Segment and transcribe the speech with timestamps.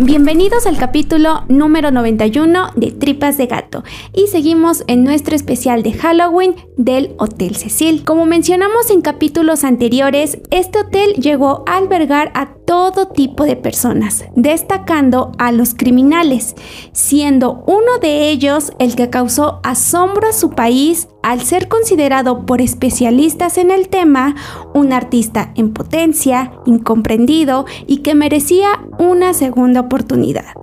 [0.00, 5.92] Bienvenidos al capítulo número 91 de Tripas de Gato y seguimos en nuestro especial de
[5.92, 8.02] Halloween del Hotel Cecil.
[8.04, 14.24] Como mencionamos en capítulos anteriores, este hotel llegó a albergar a todo tipo de personas,
[14.34, 16.54] destacando a los criminales,
[16.92, 22.60] siendo uno de ellos el que causó asombro a su país al ser considerado por
[22.60, 24.34] especialistas en el tema
[24.74, 30.54] un artista en potencia, incomprendido y que merecía una segunda oportunidad.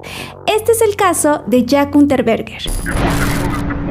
[0.47, 2.61] Este es el caso de Jack Unterberger.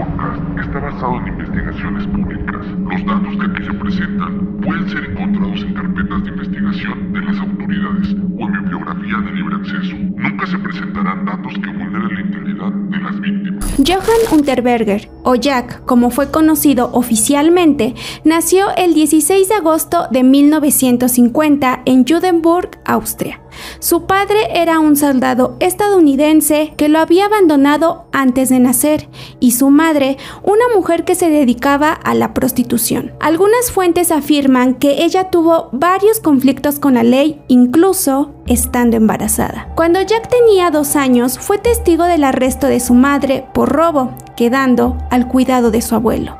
[0.00, 2.66] El está basado en investigaciones públicas.
[2.78, 7.38] Los datos que aquí se presentan pueden ser encontrados en carpetas de investigación de las
[7.38, 8.08] autoridades
[8.38, 9.96] o en bibliografía de libre acceso.
[9.96, 13.64] Nunca se presentarán datos que vulneren la integridad de las víctimas.
[13.78, 17.94] Johann Unterberger, o Jack, como fue conocido oficialmente,
[18.24, 23.40] nació el 16 de agosto de 1950 en Judenburg, Austria.
[23.78, 29.08] Su padre era un soldado estadounidense que lo había abandonado antes de nacer
[29.40, 33.12] y su madre una mujer que se dedicaba a la prostitución.
[33.20, 39.68] Algunas fuentes afirman que ella tuvo varios conflictos con la ley, incluso estando embarazada.
[39.76, 44.96] Cuando Jack tenía dos años, fue testigo del arresto de su madre por robo, quedando
[45.10, 46.39] al cuidado de su abuelo.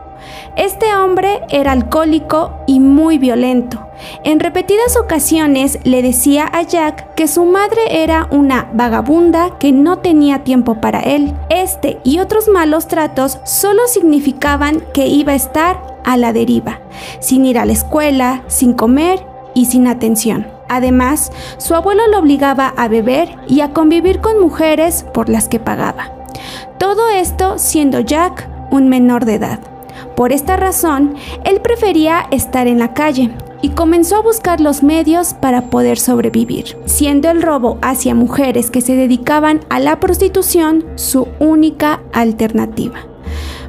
[0.57, 3.87] Este hombre era alcohólico y muy violento.
[4.25, 9.99] En repetidas ocasiones le decía a Jack que su madre era una vagabunda que no
[9.99, 11.35] tenía tiempo para él.
[11.49, 16.81] Este y otros malos tratos solo significaban que iba a estar a la deriva,
[17.21, 19.25] sin ir a la escuela, sin comer
[19.55, 20.47] y sin atención.
[20.69, 25.59] Además, su abuelo lo obligaba a beber y a convivir con mujeres por las que
[25.59, 26.13] pagaba.
[26.79, 29.70] Todo esto siendo Jack un menor de edad.
[30.21, 31.15] Por esta razón,
[31.47, 33.31] él prefería estar en la calle
[33.63, 38.83] y comenzó a buscar los medios para poder sobrevivir, siendo el robo hacia mujeres que
[38.83, 42.99] se dedicaban a la prostitución su única alternativa.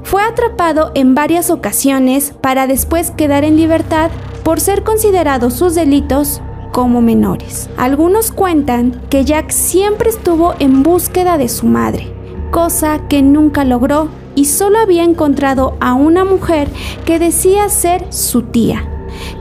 [0.03, 4.11] Fue atrapado en varias ocasiones para después quedar en libertad
[4.43, 6.41] por ser considerados sus delitos
[6.73, 7.69] como menores.
[7.77, 12.13] Algunos cuentan que Jack siempre estuvo en búsqueda de su madre,
[12.51, 16.67] cosa que nunca logró y solo había encontrado a una mujer
[17.05, 18.87] que decía ser su tía,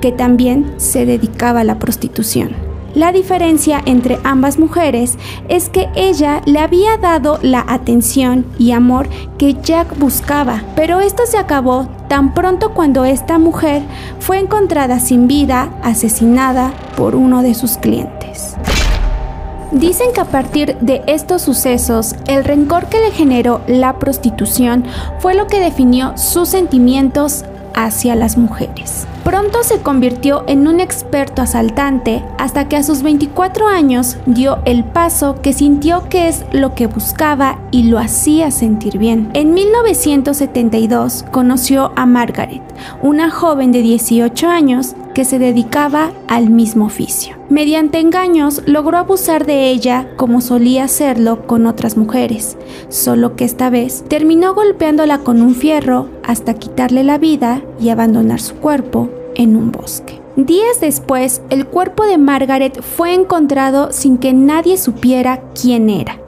[0.01, 2.71] que también se dedicaba a la prostitución.
[2.95, 5.17] La diferencia entre ambas mujeres
[5.49, 9.09] es que ella le había dado la atención y amor
[9.39, 13.83] que Jack buscaba, pero esto se acabó tan pronto cuando esta mujer
[14.19, 18.57] fue encontrada sin vida, asesinada por uno de sus clientes.
[19.73, 24.85] Dicen que a partir de estos sucesos, el rencor que le generó la prostitución
[25.21, 27.45] fue lo que definió sus sentimientos
[27.75, 29.07] hacia las mujeres.
[29.25, 34.83] Pronto se convirtió en un experto asaltante hasta que a sus 24 años dio el
[34.83, 39.31] paso que sintió que es lo que buscaba y lo hacía sentir bien.
[39.35, 42.63] En 1972 conoció a Margaret,
[43.03, 47.37] una joven de 18 años que se dedicaba al mismo oficio.
[47.51, 52.57] Mediante engaños logró abusar de ella como solía hacerlo con otras mujeres,
[52.89, 58.41] solo que esta vez terminó golpeándola con un fierro hasta quitarle la vida y abandonar
[58.41, 60.21] su cuerpo en un bosque.
[60.37, 66.19] Días después, el cuerpo de Margaret fue encontrado sin que nadie supiera quién era.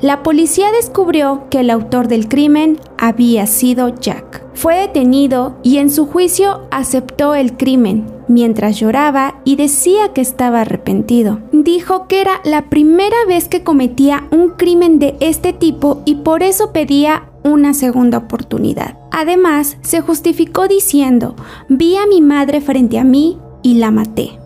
[0.00, 4.44] La policía descubrió que el autor del crimen había sido Jack.
[4.54, 10.62] Fue detenido y en su juicio aceptó el crimen, mientras lloraba y decía que estaba
[10.62, 11.40] arrepentido.
[11.52, 16.42] Dijo que era la primera vez que cometía un crimen de este tipo y por
[16.42, 18.98] eso pedía una segunda oportunidad.
[19.10, 21.34] Además, se justificó diciendo,
[21.68, 24.38] vi a mi madre frente a mí y la maté.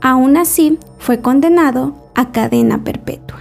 [0.00, 3.38] Aún así, fue condenado a cadena perpetua.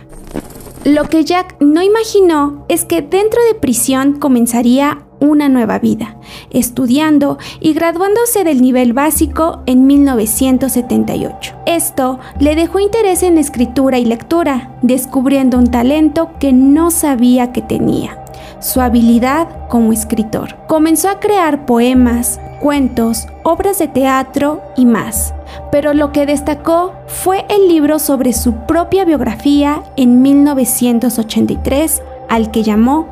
[0.83, 6.17] Lo que Jack no imaginó es que dentro de prisión comenzaría una nueva vida,
[6.51, 11.55] estudiando y graduándose del nivel básico en 1978.
[11.65, 17.61] Esto le dejó interés en escritura y lectura, descubriendo un talento que no sabía que
[17.61, 18.23] tenía,
[18.59, 20.55] su habilidad como escritor.
[20.67, 25.33] Comenzó a crear poemas, cuentos, obras de teatro y más
[25.71, 32.63] pero lo que destacó fue el libro sobre su propia biografía en 1983, al que
[32.63, 33.07] llamó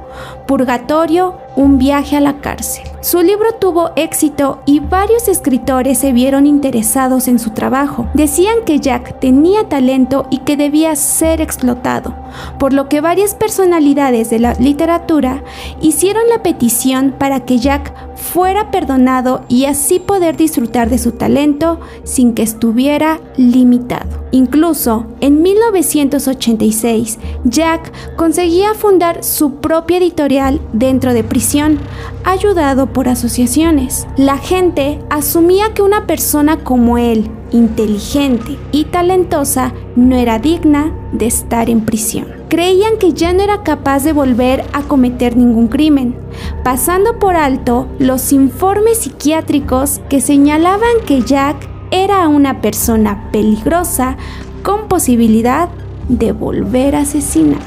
[0.48, 2.84] Purgatorio, un viaje a la cárcel.
[3.02, 8.08] Su libro tuvo éxito y varios escritores se vieron interesados en su trabajo.
[8.14, 12.16] Decían que Jack tenía talento y que debía ser explotado,
[12.60, 15.44] por lo que varias personalidades de la literatura
[15.82, 21.80] hicieron la petición para que Jack fuera perdonado y así poder disfrutar de su talento
[22.04, 24.24] sin que estuviera limitado.
[24.32, 31.80] Incluso en 1986, Jack conseguía fundar su propia editorial dentro de prisión,
[32.24, 34.08] ayudado por asociaciones.
[34.18, 41.28] La gente asumía que una persona como él, inteligente y talentosa, no era digna de
[41.28, 42.28] estar en prisión.
[42.50, 46.16] Creían que ya no era capaz de volver a cometer ningún crimen,
[46.64, 54.18] pasando por alto los informes psiquiátricos que señalaban que Jack era una persona peligrosa
[54.64, 55.70] con posibilidad
[56.10, 57.62] de volver a asesinar.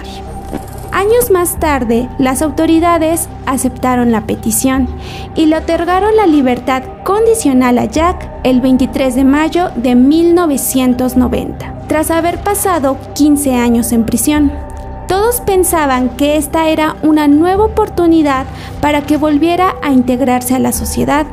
[0.96, 4.88] Años más tarde, las autoridades aceptaron la petición
[5.34, 12.10] y le otorgaron la libertad condicional a Jack el 23 de mayo de 1990, tras
[12.10, 14.50] haber pasado 15 años en prisión.
[15.06, 18.46] Todos pensaban que esta era una nueva oportunidad
[18.80, 21.26] para que volviera a integrarse a la sociedad,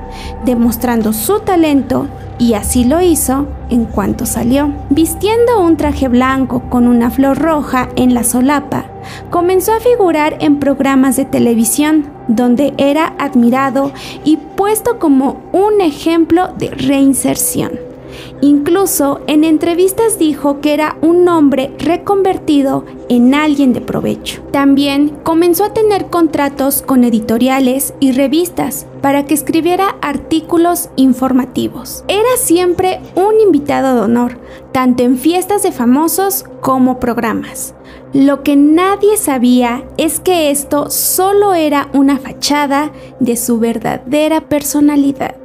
[0.44, 4.72] demostrando su talento y así lo hizo en cuanto salió.
[4.90, 8.86] Vistiendo un traje blanco con una flor roja en la solapa,
[9.30, 13.92] comenzó a figurar en programas de televisión donde era admirado
[14.24, 17.93] y puesto como un ejemplo de reinserción.
[18.42, 24.44] Incluso en entrevistas dijo que era un hombre reconvertido en alguien de provecho.
[24.52, 32.04] También comenzó a tener contratos con editoriales y revistas para que escribiera artículos informativos.
[32.08, 34.40] Era siempre un invitado de honor,
[34.72, 37.76] tanto en fiestas de famosos como programas.
[38.14, 45.36] Lo que nadie sabía es que esto solo era una fachada de su verdadera personalidad.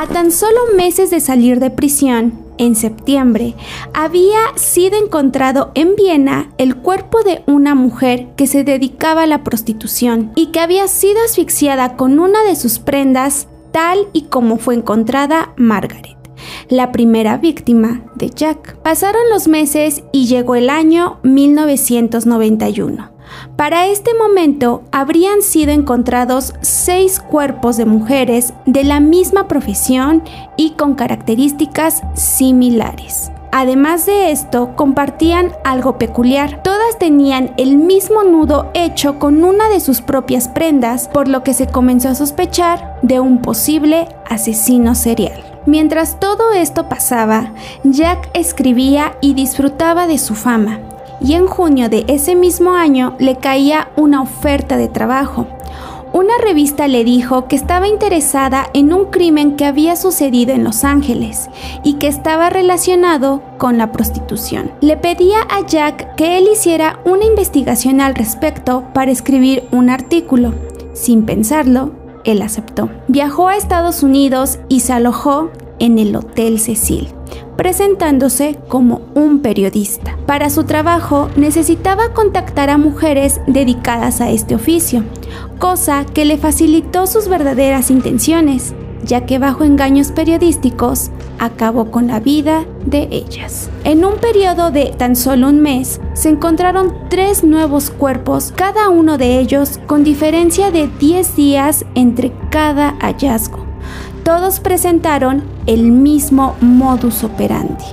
[0.00, 3.56] A tan solo meses de salir de prisión, en septiembre,
[3.92, 9.42] había sido encontrado en Viena el cuerpo de una mujer que se dedicaba a la
[9.42, 14.76] prostitución y que había sido asfixiada con una de sus prendas tal y como fue
[14.76, 16.16] encontrada Margaret,
[16.68, 18.76] la primera víctima de Jack.
[18.82, 23.17] Pasaron los meses y llegó el año 1991.
[23.56, 30.22] Para este momento habrían sido encontrados seis cuerpos de mujeres de la misma profesión
[30.56, 33.30] y con características similares.
[33.50, 36.62] Además de esto, compartían algo peculiar.
[36.62, 41.54] Todas tenían el mismo nudo hecho con una de sus propias prendas, por lo que
[41.54, 45.42] se comenzó a sospechar de un posible asesino serial.
[45.66, 47.52] Mientras todo esto pasaba,
[47.84, 50.80] Jack escribía y disfrutaba de su fama
[51.20, 55.46] y en junio de ese mismo año le caía una oferta de trabajo.
[56.12, 60.84] Una revista le dijo que estaba interesada en un crimen que había sucedido en Los
[60.84, 61.50] Ángeles
[61.84, 64.72] y que estaba relacionado con la prostitución.
[64.80, 70.54] Le pedía a Jack que él hiciera una investigación al respecto para escribir un artículo.
[70.94, 71.92] Sin pensarlo,
[72.24, 72.88] él aceptó.
[73.08, 77.17] Viajó a Estados Unidos y se alojó en el Hotel Cecil
[77.56, 80.16] presentándose como un periodista.
[80.26, 85.04] Para su trabajo necesitaba contactar a mujeres dedicadas a este oficio,
[85.58, 92.20] cosa que le facilitó sus verdaderas intenciones, ya que bajo engaños periodísticos acabó con la
[92.20, 93.70] vida de ellas.
[93.84, 99.18] En un periodo de tan solo un mes, se encontraron tres nuevos cuerpos, cada uno
[99.18, 103.68] de ellos con diferencia de 10 días entre cada hallazgo
[104.28, 107.84] todos presentaron el mismo modus operandi.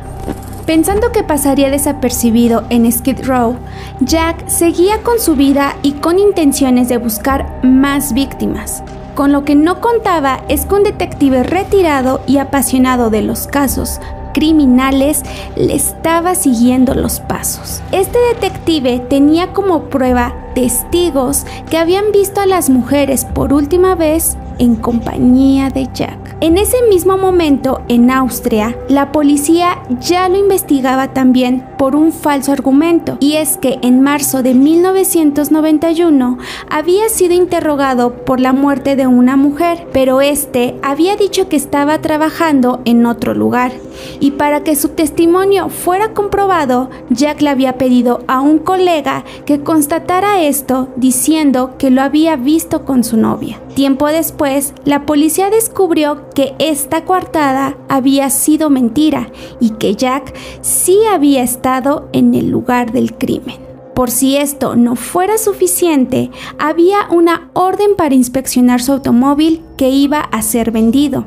[0.65, 3.55] Pensando que pasaría desapercibido en Skid Row,
[3.99, 8.81] Jack seguía con su vida y con intenciones de buscar más víctimas.
[9.13, 13.99] Con lo que no contaba es que un detective retirado y apasionado de los casos
[14.33, 15.23] criminales
[15.55, 17.81] le estaba siguiendo los pasos.
[17.91, 24.35] Este detective tenía como prueba testigos que habían visto a las mujeres por última vez
[24.57, 26.24] en compañía de Jack.
[26.41, 32.51] En ese mismo momento, en Austria, la policía ya lo investigaba también por un falso
[32.51, 36.37] argumento, y es que en marzo de 1991
[36.69, 42.01] había sido interrogado por la muerte de una mujer, pero este había dicho que estaba
[42.01, 43.71] trabajando en otro lugar,
[44.19, 49.61] y para que su testimonio fuera comprobado, Jack le había pedido a un colega que
[49.61, 53.61] constatara esto diciendo que lo había visto con su novia.
[53.75, 60.99] Tiempo después, la policía descubrió que esta coartada había sido mentira y que Jack sí
[61.11, 63.64] había estado en el lugar del crimen.
[63.95, 70.19] Por si esto no fuera suficiente, había una orden para inspeccionar su automóvil que iba
[70.19, 71.25] a ser vendido.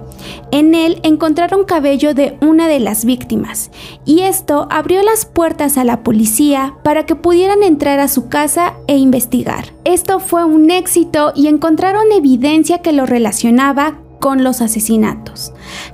[0.52, 3.70] En él encontraron cabello de una de las víctimas
[4.04, 8.74] y esto abrió las puertas a la policía para que pudieran entrar a su casa
[8.86, 9.72] e investigar.
[9.84, 15.52] Esto fue un éxito y encontraron evidencia que lo relacionaba con los asesinatos.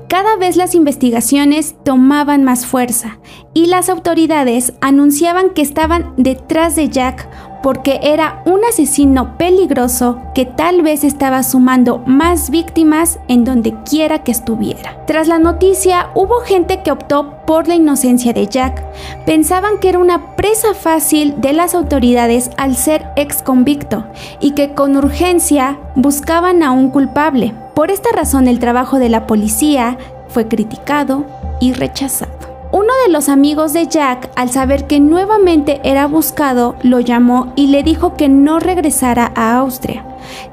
[0.08, 3.18] Cada vez las investigaciones tomaban más fuerza
[3.52, 7.28] y las autoridades anunciaban que estaban detrás de Jack
[7.64, 14.22] porque era un asesino peligroso que tal vez estaba sumando más víctimas en donde quiera
[14.22, 15.02] que estuviera.
[15.06, 18.84] Tras la noticia, hubo gente que optó por la inocencia de Jack.
[19.24, 24.04] Pensaban que era una presa fácil de las autoridades al ser ex convicto
[24.40, 27.54] y que con urgencia buscaban a un culpable.
[27.74, 31.24] Por esta razón el trabajo de la policía fue criticado
[31.60, 32.32] y rechazado.
[32.70, 37.68] Uno de los amigos de Jack, al saber que nuevamente era buscado, lo llamó y
[37.68, 40.04] le dijo que no regresara a Austria.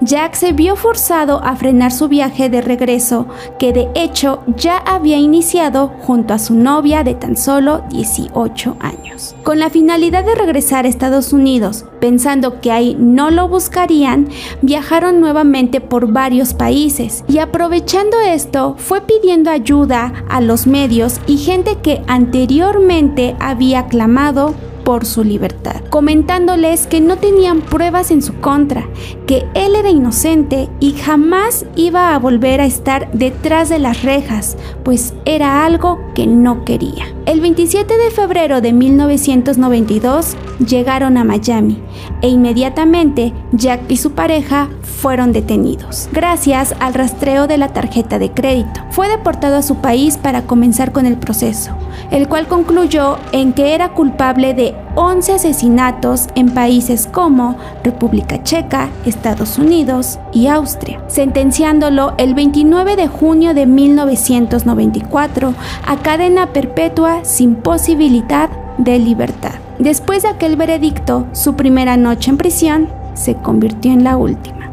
[0.02, 3.28] Jack se vio forzado a frenar su viaje de regreso,
[3.60, 9.36] que de hecho ya había iniciado junto a su novia de tan solo 18 años.
[9.44, 14.28] Con la finalidad de regresar a Estados Unidos, pensando que ahí no lo buscarían,
[14.62, 21.38] viajaron nuevamente por varios países y aprovechando esto fue pidiendo ayuda a los medios y
[21.38, 28.36] gente que anteriormente había clamado por su libertad, comentándoles que no tenían pruebas en su
[28.36, 28.88] contra,
[29.28, 34.58] que él era inocente y jamás iba a volver a estar detrás de las rejas,
[34.84, 37.14] pues era algo que no quería.
[37.26, 40.36] El 27 de febrero de 1992
[40.66, 41.82] llegaron a Miami
[42.22, 48.32] e inmediatamente Jack y su pareja fueron detenidos, gracias al rastreo de la tarjeta de
[48.32, 48.82] crédito.
[48.92, 51.72] Fue deportado a su país para comenzar con el proceso,
[52.12, 58.90] el cual concluyó en que era culpable de 11 asesinatos en países como República Checa,
[59.06, 65.54] Estados Unidos y Austria, sentenciándolo el 29 de junio de 1994
[65.86, 69.54] a cadena perpetua sin posibilidad de libertad.
[69.80, 74.72] Después de aquel veredicto, su primera noche en prisión se convirtió en la última.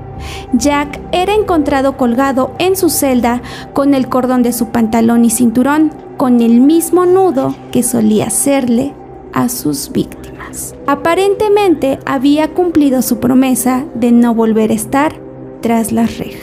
[0.52, 5.93] Jack era encontrado colgado en su celda con el cordón de su pantalón y cinturón,
[6.17, 8.95] con el mismo nudo que solía hacerle
[9.33, 10.75] a sus víctimas.
[10.87, 15.21] Aparentemente había cumplido su promesa de no volver a estar
[15.61, 16.38] tras las rejas.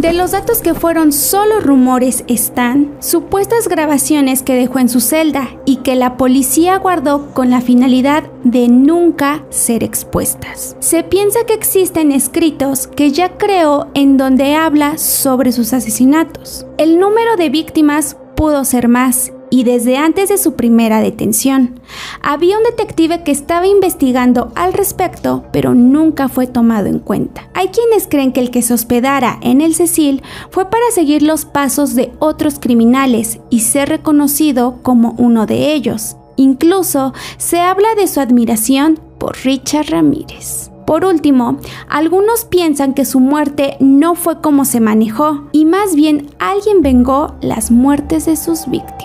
[0.00, 5.50] De los datos que fueron solo rumores están supuestas grabaciones que dejó en su celda
[5.66, 10.74] y que la policía guardó con la finalidad de nunca ser expuestas.
[10.80, 16.64] Se piensa que existen escritos que ya creó en donde habla sobre sus asesinatos.
[16.78, 21.80] El número de víctimas pudo ser más y desde antes de su primera detención.
[22.22, 27.50] Había un detective que estaba investigando al respecto, pero nunca fue tomado en cuenta.
[27.54, 31.44] Hay quienes creen que el que se hospedara en el Cecil fue para seguir los
[31.44, 36.16] pasos de otros criminales y ser reconocido como uno de ellos.
[36.36, 40.70] Incluso se habla de su admiración por Richard Ramírez.
[40.86, 46.30] Por último, algunos piensan que su muerte no fue como se manejó y más bien
[46.40, 48.99] alguien vengó las muertes de sus víctimas.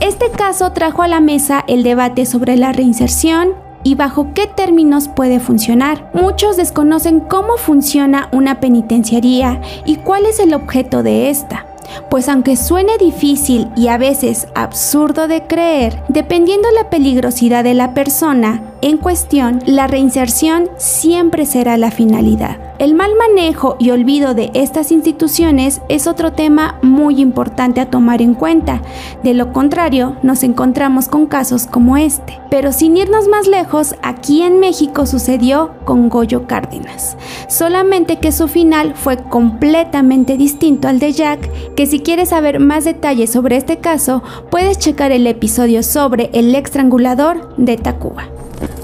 [0.00, 5.08] Este caso trajo a la mesa el debate sobre la reinserción y bajo qué términos
[5.08, 6.10] puede funcionar.
[6.14, 11.66] Muchos desconocen cómo funciona una penitenciaría y cuál es el objeto de esta
[12.10, 17.94] pues aunque suene difícil y a veces absurdo de creer, dependiendo la peligrosidad de la
[17.94, 22.67] persona en cuestión, la reinserción siempre será la finalidad.
[22.78, 28.22] El mal manejo y olvido de estas instituciones es otro tema muy importante a tomar
[28.22, 28.82] en cuenta.
[29.24, 32.38] De lo contrario, nos encontramos con casos como este.
[32.50, 37.16] Pero sin irnos más lejos, aquí en México sucedió con Goyo Cárdenas.
[37.48, 42.84] Solamente que su final fue completamente distinto al de Jack, que si quieres saber más
[42.84, 48.37] detalles sobre este caso, puedes checar el episodio sobre el estrangulador de Tacuba.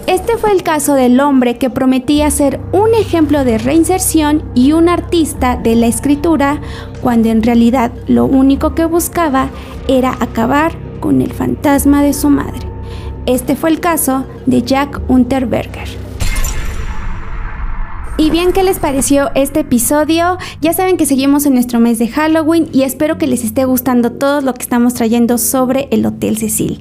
[0.07, 4.91] Este fue el caso del hombre que prometía ser un ejemplo de reinserción y un
[4.91, 6.61] artista de la escritura,
[7.01, 9.49] cuando en realidad lo único que buscaba
[9.89, 12.69] era acabar con el fantasma de su madre.
[13.25, 16.04] Este fue el caso de Jack Unterberger.
[18.25, 20.39] Y bien, ¿qué les pareció este episodio?
[20.63, 24.13] Ya saben que seguimos en nuestro mes de Halloween y espero que les esté gustando
[24.13, 26.79] todo lo que estamos trayendo sobre el Hotel Cecil.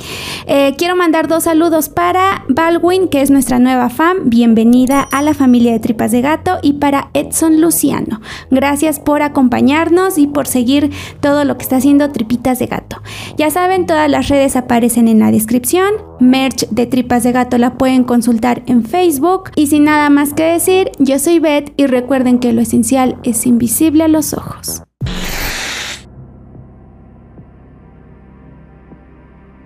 [0.48, 4.30] Eh, quiero mandar dos saludos para Baldwin, que es nuestra nueva fan.
[4.30, 6.60] Bienvenida a la familia de Tripas de Gato.
[6.62, 8.22] Y para Edson Luciano.
[8.50, 13.02] Gracias por acompañarnos y por seguir todo lo que está haciendo Tripitas de Gato.
[13.36, 15.92] Ya saben, todas las redes aparecen en la descripción.
[16.24, 19.52] Merch de Tripas de Gato la pueden consultar en Facebook.
[19.56, 23.46] Y sin nada más que decir, yo soy Beth y recuerden que lo esencial es
[23.46, 24.82] invisible a los ojos.